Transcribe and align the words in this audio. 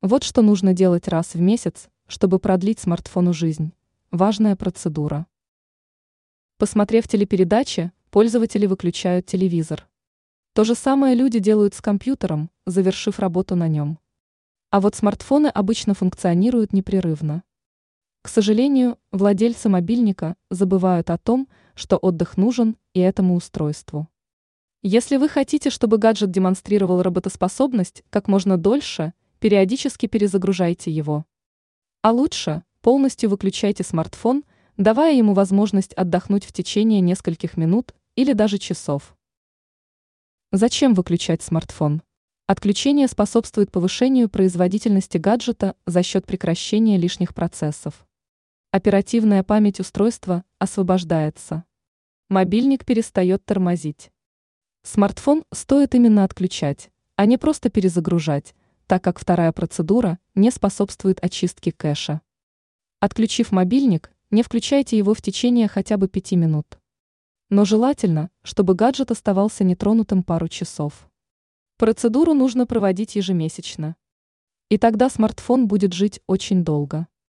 Вот 0.00 0.22
что 0.22 0.42
нужно 0.42 0.74
делать 0.74 1.08
раз 1.08 1.34
в 1.34 1.40
месяц, 1.40 1.88
чтобы 2.06 2.38
продлить 2.38 2.78
смартфону 2.78 3.32
жизнь. 3.32 3.72
Важная 4.12 4.54
процедура. 4.54 5.26
Посмотрев 6.56 7.08
телепередачи, 7.08 7.90
пользователи 8.10 8.66
выключают 8.66 9.26
телевизор. 9.26 9.88
То 10.52 10.62
же 10.62 10.76
самое 10.76 11.16
люди 11.16 11.40
делают 11.40 11.74
с 11.74 11.80
компьютером, 11.80 12.48
завершив 12.64 13.18
работу 13.18 13.56
на 13.56 13.66
нем. 13.66 13.98
А 14.70 14.80
вот 14.80 14.94
смартфоны 14.94 15.48
обычно 15.48 15.94
функционируют 15.94 16.72
непрерывно. 16.72 17.42
К 18.22 18.28
сожалению, 18.28 18.98
владельцы 19.10 19.68
мобильника 19.68 20.36
забывают 20.48 21.10
о 21.10 21.18
том, 21.18 21.48
что 21.74 21.96
отдых 21.96 22.36
нужен 22.36 22.76
и 22.94 23.00
этому 23.00 23.34
устройству. 23.34 24.06
Если 24.80 25.16
вы 25.16 25.28
хотите, 25.28 25.70
чтобы 25.70 25.98
гаджет 25.98 26.30
демонстрировал 26.30 27.02
работоспособность 27.02 28.04
как 28.10 28.28
можно 28.28 28.56
дольше– 28.56 29.12
периодически 29.38 30.06
перезагружайте 30.06 30.90
его. 30.90 31.24
А 32.02 32.12
лучше 32.12 32.62
полностью 32.80 33.30
выключайте 33.30 33.84
смартфон, 33.84 34.44
давая 34.76 35.14
ему 35.14 35.34
возможность 35.34 35.92
отдохнуть 35.94 36.44
в 36.44 36.52
течение 36.52 37.00
нескольких 37.00 37.56
минут 37.56 37.94
или 38.14 38.32
даже 38.32 38.58
часов. 38.58 39.16
Зачем 40.52 40.94
выключать 40.94 41.42
смартфон? 41.42 42.02
Отключение 42.46 43.08
способствует 43.08 43.70
повышению 43.70 44.30
производительности 44.30 45.18
гаджета 45.18 45.76
за 45.84 46.02
счет 46.02 46.24
прекращения 46.24 46.96
лишних 46.96 47.34
процессов. 47.34 48.06
Оперативная 48.70 49.42
память 49.42 49.80
устройства 49.80 50.44
освобождается. 50.58 51.64
Мобильник 52.30 52.86
перестает 52.86 53.44
тормозить. 53.44 54.10
Смартфон 54.82 55.44
стоит 55.52 55.94
именно 55.94 56.24
отключать, 56.24 56.90
а 57.16 57.26
не 57.26 57.36
просто 57.36 57.68
перезагружать, 57.68 58.54
так 58.88 59.04
как 59.04 59.18
вторая 59.18 59.52
процедура 59.52 60.18
не 60.34 60.50
способствует 60.50 61.22
очистке 61.22 61.72
кэша. 61.72 62.22
Отключив 63.00 63.52
мобильник, 63.52 64.10
не 64.30 64.42
включайте 64.42 64.96
его 64.96 65.12
в 65.12 65.20
течение 65.20 65.68
хотя 65.68 65.98
бы 65.98 66.08
5 66.08 66.32
минут. 66.32 66.78
Но 67.50 67.66
желательно, 67.66 68.30
чтобы 68.42 68.74
гаджет 68.74 69.10
оставался 69.10 69.62
нетронутым 69.62 70.22
пару 70.22 70.48
часов. 70.48 71.10
Процедуру 71.76 72.32
нужно 72.32 72.66
проводить 72.66 73.14
ежемесячно. 73.14 73.94
И 74.70 74.78
тогда 74.78 75.10
смартфон 75.10 75.68
будет 75.68 75.92
жить 75.92 76.22
очень 76.26 76.64
долго. 76.64 77.08